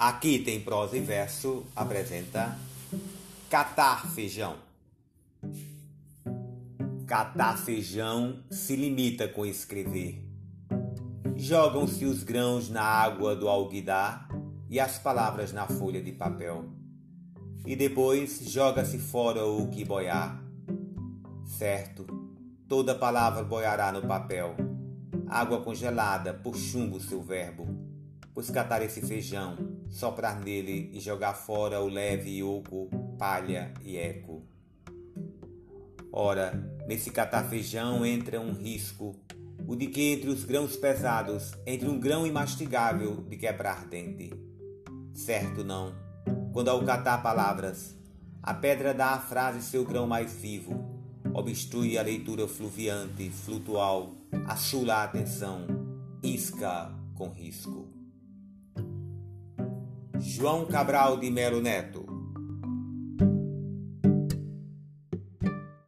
Aqui 0.00 0.38
tem 0.38 0.58
prosa 0.58 0.96
e 0.96 1.00
verso, 1.00 1.66
apresenta 1.76 2.56
Catar 3.50 4.10
Feijão. 4.10 4.56
Catar 7.06 7.58
feijão 7.58 8.42
se 8.50 8.74
limita 8.76 9.28
com 9.28 9.44
escrever. 9.44 10.26
Jogam-se 11.36 12.06
os 12.06 12.22
grãos 12.22 12.70
na 12.70 12.82
água 12.82 13.36
do 13.36 13.46
alguidar 13.46 14.26
e 14.70 14.80
as 14.80 14.98
palavras 14.98 15.52
na 15.52 15.66
folha 15.66 16.02
de 16.02 16.12
papel. 16.12 16.64
E 17.66 17.76
depois 17.76 18.40
joga-se 18.50 18.98
fora 18.98 19.44
o 19.44 19.68
que 19.68 19.84
boiar. 19.84 20.42
Certo, 21.44 22.06
toda 22.66 22.94
palavra 22.94 23.44
boiará 23.44 23.92
no 23.92 24.08
papel. 24.08 24.56
Água 25.28 25.60
congelada 25.60 26.32
por 26.32 26.56
chumbo 26.56 26.98
seu 26.98 27.20
verbo 27.20 27.90
pois 28.34 28.50
catar 28.50 28.82
esse 28.82 29.02
feijão, 29.02 29.54
soprar 29.90 30.40
nele 30.40 30.90
e 30.92 31.00
jogar 31.00 31.34
fora 31.34 31.80
o 31.80 31.88
leve 31.88 32.38
ioco, 32.38 32.88
palha 33.18 33.74
e 33.82 33.96
eco. 33.96 34.42
Ora, 36.12 36.52
nesse 36.86 37.10
catar 37.10 37.44
feijão 37.44 38.04
entra 38.06 38.40
um 38.40 38.52
risco, 38.52 39.14
o 39.66 39.76
de 39.76 39.88
que 39.88 40.12
entre 40.12 40.30
os 40.30 40.44
grãos 40.44 40.76
pesados 40.76 41.52
entre 41.66 41.88
um 41.88 42.00
grão 42.00 42.26
imastigável 42.26 43.16
de 43.28 43.36
quebrar 43.36 43.86
dente. 43.86 44.32
Certo 45.14 45.62
não, 45.62 45.94
quando 46.52 46.68
ao 46.68 46.82
catar 46.84 47.22
palavras, 47.22 47.96
a 48.42 48.54
pedra 48.54 48.94
dá 48.94 49.10
à 49.10 49.18
frase 49.18 49.62
seu 49.62 49.84
grão 49.84 50.06
mais 50.06 50.32
vivo, 50.32 51.02
obstrui 51.34 51.98
a 51.98 52.02
leitura 52.02 52.48
fluviante, 52.48 53.30
flutual, 53.30 54.14
achula 54.46 54.94
a 54.94 55.04
atenção, 55.04 55.66
isca 56.22 56.90
com 57.14 57.28
risco. 57.28 57.99
João 60.20 60.66
Cabral 60.66 61.16
de 61.16 61.30
Melo 61.30 61.60
Neto 61.62 61.99